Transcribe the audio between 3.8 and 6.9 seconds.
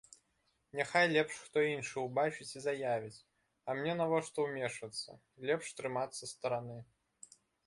мне навошта ўмешвацца, лепш трымацца стараны.